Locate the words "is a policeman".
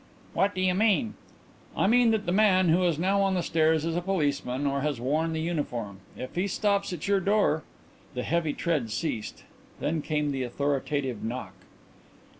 3.85-4.65